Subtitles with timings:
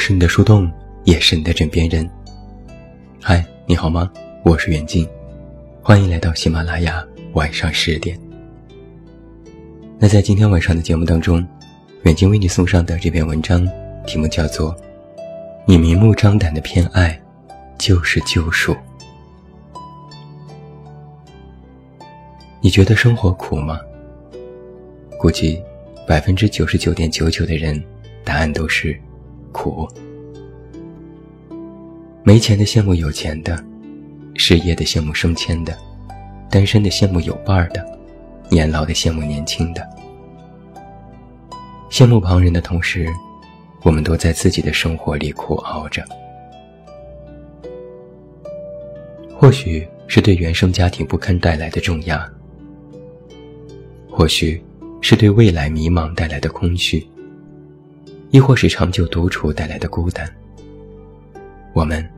[0.00, 0.68] 是你的树洞，
[1.04, 2.08] 也是你的枕边人。
[3.20, 4.10] 嗨，你好吗？
[4.42, 5.06] 我是远近，
[5.82, 8.18] 欢迎来到喜马拉雅晚上十点。
[9.98, 11.46] 那在今天晚上的节目当中，
[12.04, 13.68] 远近为你送上的这篇文章，
[14.06, 14.74] 题目叫做
[15.66, 17.20] 《你明目张胆的偏爱，
[17.76, 18.72] 就是救赎》。
[22.62, 23.78] 你觉得生活苦吗？
[25.18, 25.62] 估计。
[26.06, 27.80] 百分之九十九点九九的人，
[28.24, 28.98] 答案都是
[29.52, 29.88] 苦。
[32.22, 33.62] 没钱的羡慕有钱的，
[34.34, 35.76] 失业的羡慕升迁的，
[36.50, 37.98] 单身的羡慕有伴儿的，
[38.48, 39.86] 年老的羡慕年轻的。
[41.90, 43.08] 羡慕旁人的同时，
[43.82, 46.04] 我们都在自己的生活里苦熬着。
[49.34, 52.30] 或许是对原生家庭不堪带来的重压，
[54.10, 54.62] 或许。
[55.02, 57.02] 是对未来迷茫带来的空虚，
[58.30, 60.28] 亦或是长久独处带来的孤单。
[61.72, 62.08] 我们，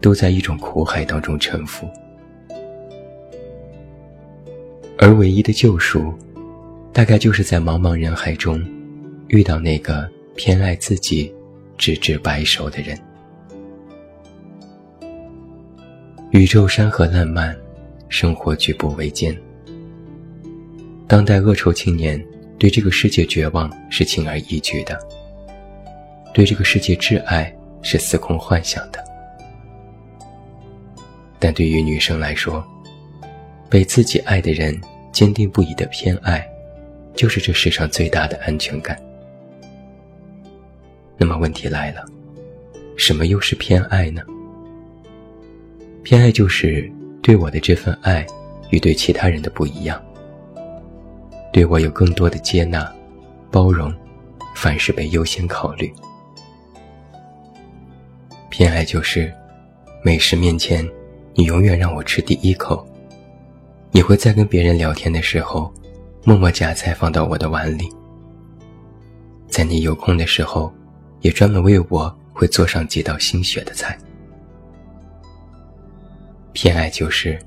[0.00, 1.88] 都在一种苦海当中沉浮，
[4.98, 6.14] 而唯一的救赎，
[6.92, 8.62] 大概就是在茫茫人海中，
[9.28, 11.32] 遇到那个偏爱自己、
[11.76, 12.98] 直至白首的人。
[16.30, 17.56] 宇宙山河烂漫，
[18.08, 19.36] 生活举步维艰。
[21.06, 22.24] 当代恶臭青年
[22.56, 24.96] 对这个世界绝望是轻而易举的，
[26.32, 29.04] 对这个世界挚爱是司空幻想的。
[31.38, 32.64] 但对于女生来说，
[33.68, 34.78] 被自己爱的人
[35.10, 36.46] 坚定不移的偏爱，
[37.14, 39.00] 就是这世上最大的安全感。
[41.16, 42.04] 那么问题来了，
[42.96, 44.22] 什么又是偏爱呢？
[46.02, 46.90] 偏爱就是
[47.22, 48.26] 对我的这份爱
[48.70, 50.02] 与对其他人的不一样。
[51.52, 52.90] 对我有更多的接纳、
[53.50, 53.92] 包容，
[54.54, 55.92] 凡事被优先考虑。
[58.50, 59.32] 偏爱就是，
[60.02, 60.86] 美食面前，
[61.34, 62.84] 你永远让我吃第一口。
[63.92, 65.72] 你会在跟别人聊天的时候，
[66.24, 67.88] 默默夹菜放到我的碗里。
[69.48, 70.72] 在你有空的时候，
[71.20, 73.96] 也专门为我会做上几道心血的菜。
[76.52, 77.38] 偏爱就是，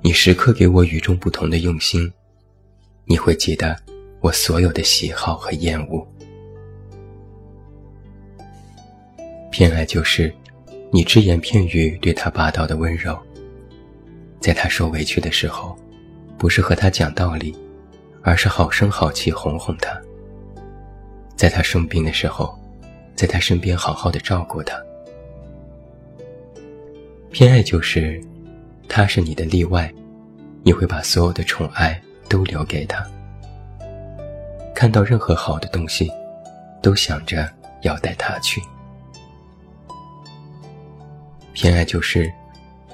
[0.00, 2.10] 你时刻给我与众不同的用心。
[3.04, 3.76] 你会记得
[4.20, 6.06] 我所有的喜好和厌恶。
[9.60, 10.34] 偏爱就是
[10.90, 13.14] 你只言片语对他霸道的温柔，
[14.40, 15.76] 在他受委屈的时候，
[16.38, 17.54] 不是和他讲道理，
[18.22, 20.00] 而是好声好气哄哄他；
[21.36, 22.58] 在他生病的时候，
[23.14, 24.82] 在他身边好好的照顾他。
[27.30, 28.18] 偏爱就是
[28.88, 29.92] 他是你的例外，
[30.62, 32.00] 你会把所有的宠爱。
[32.30, 33.04] 都留给他。
[34.72, 36.10] 看到任何好的东西，
[36.80, 37.46] 都想着
[37.82, 38.62] 要带他去。
[41.62, 42.32] 偏爱就是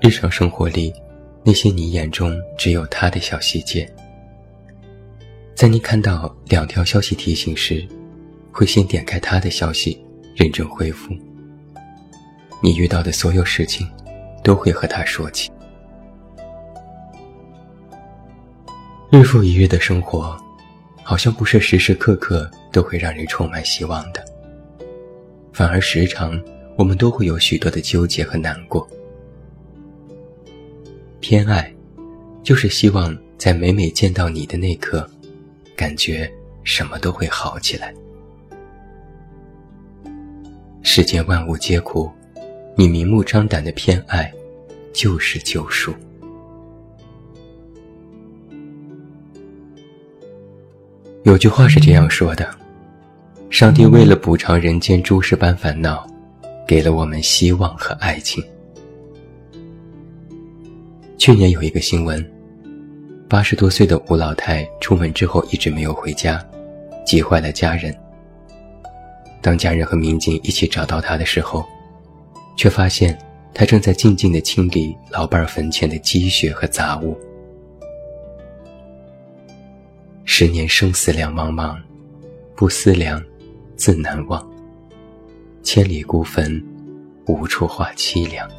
[0.00, 0.94] 日常生活里
[1.42, 3.92] 那些你眼中只有他的小细节。
[5.52, 7.84] 在你看到两条消息提醒时，
[8.52, 10.00] 会先点开他的消息，
[10.36, 11.12] 认真回复。
[12.62, 13.84] 你遇到的所有事情，
[14.44, 15.50] 都会和他说起。
[19.10, 20.40] 日复一日的生活，
[21.02, 24.24] 好像不是时时刻刻都会让人充满希望的，
[25.52, 26.40] 反而时常
[26.76, 28.88] 我们都会有许多的纠结和难过。
[31.20, 31.72] 偏爱，
[32.42, 35.08] 就是希望在每每见到你的那刻，
[35.76, 36.30] 感觉
[36.64, 37.94] 什么都会好起来。
[40.82, 42.10] 世间万物皆苦，
[42.76, 44.32] 你明目张胆的偏爱，
[44.92, 45.94] 就是救赎。
[51.22, 52.52] 有句话是这样说的
[53.48, 56.04] ：“上帝为了补偿人间诸事般烦恼，
[56.66, 58.42] 给了我们希望和爱情。”
[61.18, 62.24] 去年有一个新闻，
[63.28, 66.44] 八十多岁的吴老太出门之后一直没有回家，
[67.06, 67.96] 急坏了家人。
[69.40, 71.64] 当家人和民警一起找到他的时候，
[72.56, 73.16] 却发现
[73.54, 77.16] 他正在静静地清理老伴儿坟前的积雪和杂物。
[80.24, 81.76] 十年生死两茫茫，
[82.56, 83.22] 不思量，
[83.76, 84.51] 自难忘。
[85.62, 86.62] 千里孤坟，
[87.26, 88.50] 无处话凄凉。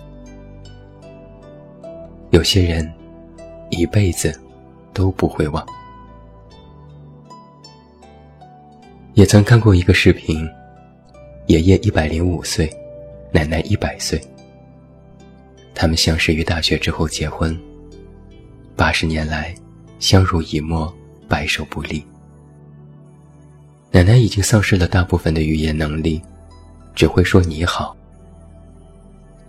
[2.31, 2.91] 有些人，
[3.69, 4.33] 一辈子
[4.93, 5.65] 都不会忘。
[9.13, 10.47] 也曾看过一个视频，
[11.47, 12.71] 爷爷一百零五岁，
[13.31, 14.19] 奶奶一百岁。
[15.75, 17.55] 他们相识于大学之后结婚，
[18.75, 19.53] 八十年来，
[19.99, 20.91] 相濡以沫。
[21.25, 22.03] 白首不离。
[23.91, 26.21] 奶奶已经丧失了大部分的语言能力，
[26.95, 27.95] 只会说你好。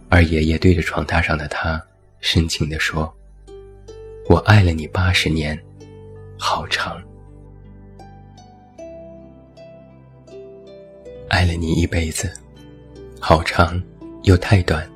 [0.08, 1.82] 而爷爷对着床榻上的他
[2.20, 3.12] 深情地说
[4.30, 5.58] ：“我爱了你八十年，
[6.38, 6.96] 好长；
[11.28, 12.32] 爱了你一辈子，
[13.20, 13.82] 好长
[14.22, 14.88] 又太短。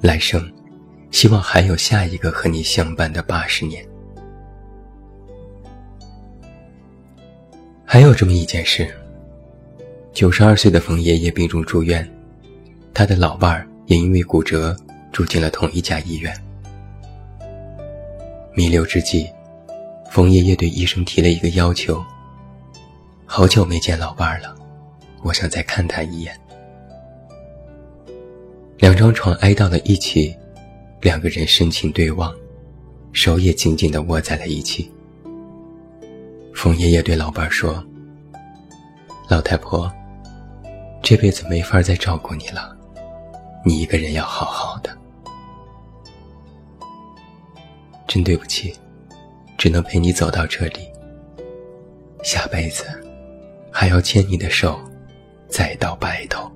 [0.00, 0.48] 来生，
[1.10, 3.84] 希望还有下一个和你相伴的八十年。”
[7.84, 8.94] 还有这么一件事。
[10.14, 12.08] 九十二岁的冯爷爷病重住院，
[12.94, 14.74] 他的老伴儿也因为骨折
[15.10, 16.32] 住进了同一家医院。
[18.54, 19.28] 弥留之际，
[20.12, 22.00] 冯爷爷对医生提了一个要求
[23.26, 24.54] ：“好久没见老伴儿了，
[25.24, 26.32] 我想再看他一眼。”
[28.78, 30.32] 两张床挨到了一起，
[31.00, 32.32] 两个人深情对望，
[33.12, 34.88] 手也紧紧地握在了一起。
[36.54, 37.84] 冯爷爷对老伴儿说
[39.28, 39.92] ：“老太婆。”
[41.04, 42.74] 这辈子没法再照顾你了，
[43.62, 44.90] 你一个人要好好的。
[48.08, 48.74] 真对不起，
[49.58, 50.80] 只能陪你走到这里。
[52.22, 52.86] 下辈子
[53.70, 54.80] 还要牵你的手，
[55.46, 56.50] 再到白头。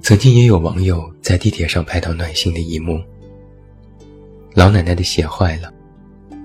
[0.00, 2.98] 曾经也有网友在地铁上拍到暖心的一幕：
[4.54, 5.70] 老奶奶的鞋坏了，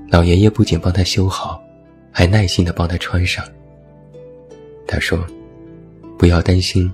[0.10, 1.64] 老爷爷不仅帮她修好，
[2.12, 3.42] 还耐心的帮她穿上。
[4.88, 5.24] 他说
[6.18, 6.90] ：“不要担心，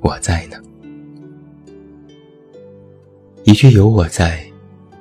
[0.00, 0.60] 我在呢。
[3.44, 4.44] 一句有我在，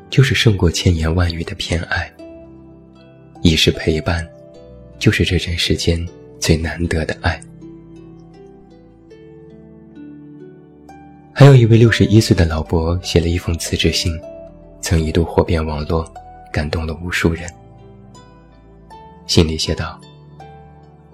[0.09, 2.13] 就是胜过千言万语的偏爱。
[3.41, 4.25] 一世陪伴，
[4.99, 6.07] 就是这人世间
[6.39, 7.41] 最难得的爱。”
[11.33, 14.17] 还有一位六十一岁的老伯写了一封辞职信，
[14.79, 16.07] 曾一度火遍网络，
[16.53, 17.49] 感动了无数人。
[19.25, 19.99] 信里写道。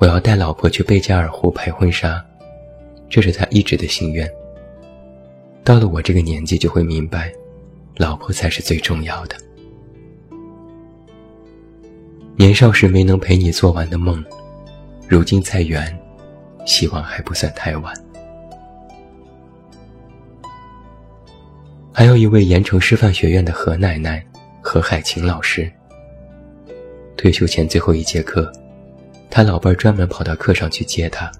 [0.03, 2.21] 我要带老婆去贝加尔湖拍婚纱，
[3.09, 4.29] 这是他一直的心愿。
[5.63, 7.31] 到了我这个年纪，就会明白，
[7.95, 9.37] 老婆才是最重要的。
[12.35, 14.21] 年少时没能陪你做完的梦，
[15.07, 15.97] 如今再圆，
[16.65, 17.93] 希望还不算太晚。
[21.93, 24.21] 还有一位盐城师范学院的何奶奶，
[24.61, 25.71] 何海琴老师，
[27.15, 28.51] 退休前最后一节课。
[29.35, 31.31] 他老伴儿专门跑到课上去接他，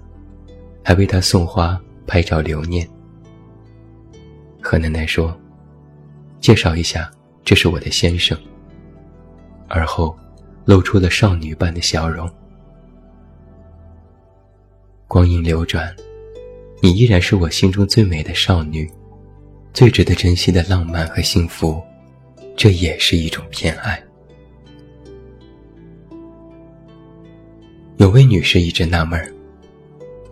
[0.82, 2.84] 还为他送花、拍照留念。
[4.60, 5.32] 何奶奶说
[6.42, 7.08] ：“介绍一下，
[7.44, 8.36] 这是我的先生。”
[9.70, 10.18] 而后，
[10.64, 12.28] 露出了少女般的笑容。
[15.06, 15.94] 光阴流转，
[16.82, 18.90] 你依然是我心中最美的少女，
[19.72, 21.80] 最值得珍惜的浪漫和幸福，
[22.56, 24.03] 这也是一种偏爱。
[27.98, 29.32] 有位女士一直纳闷儿：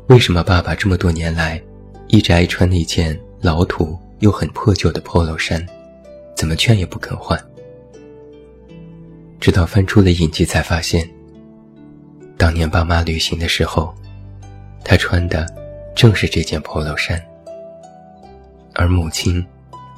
[0.08, 1.62] 为什么爸爸这么多年来
[2.08, 5.64] 一直爱穿那件老土又很破旧的 Polo 衫，
[6.34, 7.40] 怎么劝也不肯换？
[9.38, 11.08] 直到翻出了影集，才发现，
[12.36, 13.94] 当年爸妈旅行的时候，
[14.84, 15.46] 他穿的
[15.94, 17.24] 正是这件 Polo 衫，
[18.74, 19.44] 而母亲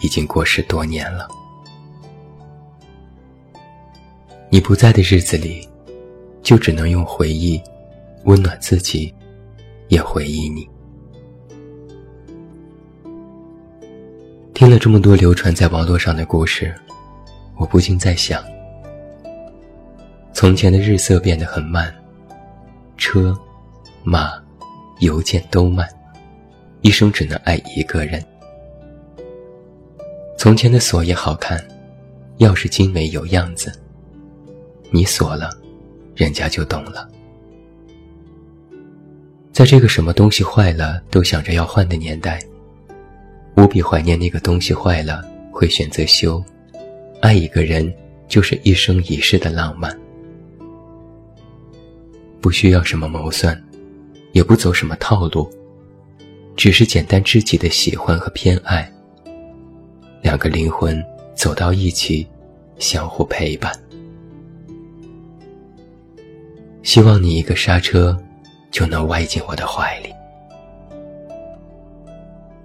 [0.00, 1.26] 已经过世多年了。
[4.50, 5.63] 你不在的日子里。
[6.44, 7.60] 就只能用回忆
[8.24, 9.12] 温暖自己，
[9.88, 10.68] 也回忆你。
[14.52, 16.72] 听了这么多流传在网络上的故事，
[17.56, 18.44] 我不禁在想：
[20.34, 21.92] 从前的日色变得很慢，
[22.98, 23.36] 车、
[24.04, 24.32] 马、
[25.00, 25.88] 邮件都慢，
[26.82, 28.22] 一生只能爱一个人。
[30.36, 31.58] 从前的锁也好看，
[32.38, 33.72] 钥匙精美有样子，
[34.90, 35.63] 你锁了。
[36.14, 37.09] 人家就懂了。
[39.52, 42.42] 在这个什么东西坏了都想着要换的年代，
[43.56, 46.42] 无比怀念那个东西坏了会选择修。
[47.21, 47.92] 爱一个人
[48.28, 49.97] 就是一生一世的浪漫，
[52.40, 53.59] 不需要什么谋算，
[54.33, 55.49] 也不走什么套路，
[56.56, 58.90] 只是简单知己的喜欢和偏爱。
[60.21, 61.02] 两个灵魂
[61.35, 62.26] 走到一起，
[62.78, 63.73] 相互陪伴。
[66.85, 68.17] 希望你一个刹车，
[68.71, 70.11] 就能歪进我的怀里。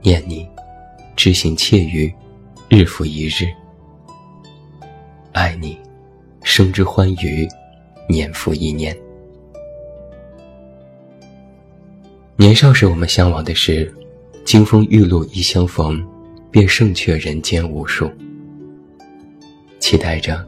[0.02, 0.46] 念你，
[1.16, 2.14] 知行切语，
[2.68, 3.48] 日复一日。
[5.32, 5.80] 爱你，
[6.44, 7.48] 生之欢愉，
[8.10, 8.96] 年复一年。
[12.36, 13.92] 年少时，我们向往的是
[14.44, 16.06] “金风玉露一相逢，
[16.52, 18.12] 便胜却人间无数”，
[19.80, 20.46] 期待着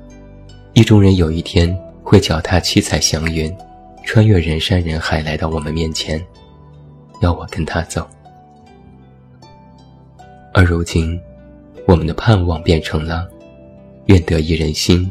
[0.73, 1.73] 意中人有一天。
[2.11, 3.49] 会脚踏七彩祥云，
[4.03, 6.21] 穿越人山人海来到我们面前，
[7.21, 8.05] 要我跟他走。
[10.53, 11.17] 而如今，
[11.87, 13.29] 我们的盼望变成了
[14.07, 15.09] “愿得一人心，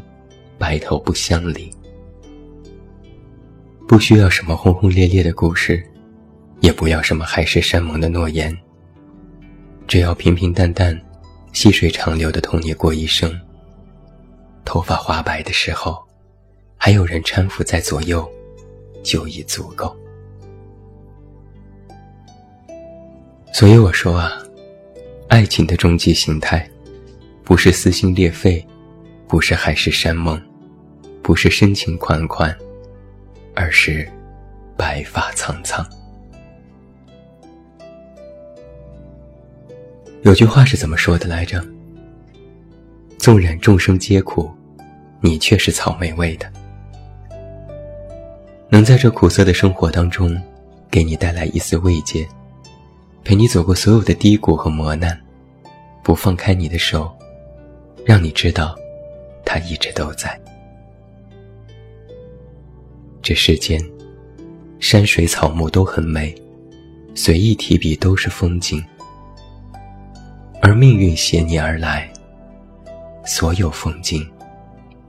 [0.58, 1.70] 白头不相离”。
[3.88, 5.82] 不需要什么轰轰烈烈的故事，
[6.60, 8.54] 也不要什么海誓山盟的诺言，
[9.86, 11.00] 只要平平淡淡、
[11.54, 13.34] 细水长流的同你过一生。
[14.66, 15.98] 头发花白的时候，
[16.82, 18.26] 还有人搀扶在左右，
[19.02, 19.94] 就已足够。
[23.52, 24.32] 所以我说啊。
[25.28, 26.68] 爱情的终极形态，
[27.44, 28.66] 不是撕心裂肺，
[29.28, 30.42] 不是海誓山盟，
[31.22, 32.52] 不是深情款款，
[33.54, 34.10] 而是
[34.76, 35.88] 白发苍苍。
[40.22, 41.64] 有句话是怎么说的来着？
[43.16, 44.50] 纵然众生皆苦，
[45.20, 46.52] 你却是草莓味的。
[48.70, 50.40] 能在这苦涩的生活当中，
[50.88, 52.26] 给你带来一丝慰藉。
[53.24, 55.20] 陪你走过所有的低谷和磨难，
[56.04, 57.12] 不放开你的手，
[58.04, 58.76] 让你知道，
[59.44, 60.40] 他一直都在。
[63.20, 63.78] 这世间，
[64.78, 66.34] 山水草木都很美，
[67.14, 68.82] 随意提笔都是风景。
[70.62, 72.10] 而命运携你而来，
[73.26, 74.26] 所有风景，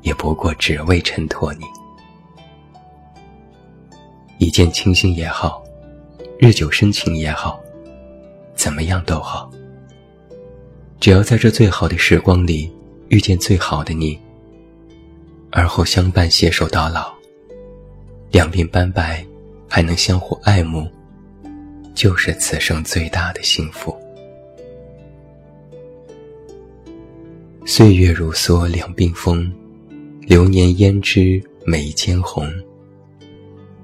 [0.02, 1.66] 也不过只为衬托你。
[4.42, 5.64] 一见倾心也好，
[6.40, 7.64] 日久生情也好。
[8.56, 9.52] 怎么样都好，
[11.00, 12.68] 只要在这最好的时光里
[13.10, 14.20] 遇见最好的你，
[15.52, 17.14] 而后相伴携手到老，
[18.32, 19.24] 两鬓斑白
[19.70, 20.90] 还能相互爱慕，
[21.94, 23.96] 就是此生最大的幸福。
[27.64, 29.54] 岁月如梭两鬓风，
[30.22, 32.52] 流年胭脂眉间红。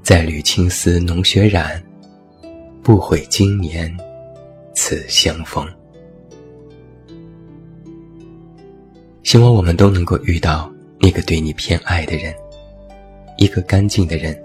[0.08, 1.84] 再缕青丝浓雪染，
[2.82, 3.94] 不悔今年。
[4.74, 5.68] 此相逢，
[9.22, 12.34] 希望我们都能够遇到那个对你偏爱的人，
[13.36, 14.42] 一个干净的人，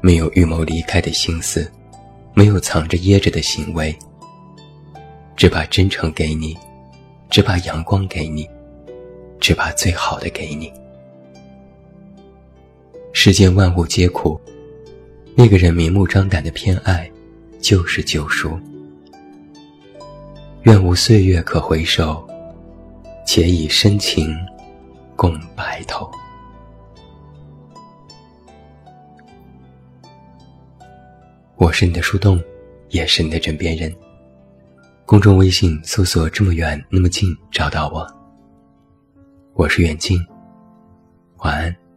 [0.00, 1.68] 没有预谋离开的心思，
[2.32, 3.92] 没有藏着掖着的行为，
[5.34, 6.56] 只把真诚给你，
[7.28, 8.48] 只把阳光给你，
[9.40, 10.72] 只把最好的给你。
[13.12, 14.40] 世间万物皆苦，
[15.34, 17.10] 那个人明目张胆的偏爱，
[17.60, 18.58] 就是救赎。
[20.62, 22.26] 愿无岁月可回首，
[23.26, 24.34] 且以深情
[25.16, 26.08] 共白头。
[31.56, 32.40] 我是你的树洞，
[32.90, 33.92] 也是你的枕边人。
[35.04, 38.06] 公众微信搜索“这么远那么近”，找到我。
[39.54, 40.24] 我是远近，
[41.38, 41.87] 晚安。